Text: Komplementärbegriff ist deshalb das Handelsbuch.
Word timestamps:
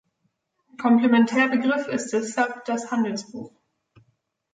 Komplementärbegriff 0.81 1.87
ist 1.87 2.09
deshalb 2.11 2.65
das 2.65 2.89
Handelsbuch. 2.89 3.53